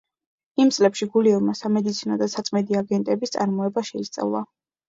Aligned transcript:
იმ 0.63 0.71
წლებში 0.77 1.07
გულიევმა 1.17 1.53
სამედიცინო 1.59 2.17
და 2.23 2.31
საწმენდი 2.37 2.81
აგენტების 2.81 3.35
წარმოება 3.37 3.89
შეისწავლა. 3.93 4.47